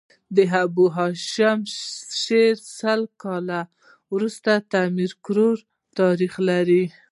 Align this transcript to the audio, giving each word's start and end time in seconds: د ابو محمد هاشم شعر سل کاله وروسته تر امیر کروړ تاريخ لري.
د 0.35 0.37
ابو 0.63 0.85
محمد 0.87 0.95
هاشم 0.97 1.59
شعر 2.21 2.55
سل 2.77 3.01
کاله 3.21 3.61
وروسته 4.13 4.51
تر 4.71 4.81
امیر 4.89 5.11
کروړ 5.25 5.55
تاريخ 5.99 6.33
لري. 6.49 6.83